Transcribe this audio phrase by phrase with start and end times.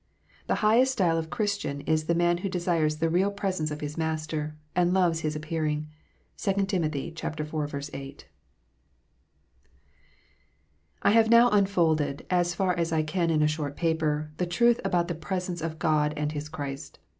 [0.47, 3.97] The highest style of Christian is the man who desires the real presence of his
[3.99, 5.89] Master, and" loves His appearing."
[6.39, 6.83] (2 Tim.
[6.83, 6.95] iv.
[6.95, 8.27] 8.)
[11.03, 14.81] I have now unfolded, as far as I can in a short paper, the truth
[14.83, 16.97] about the presence of God and His Christ.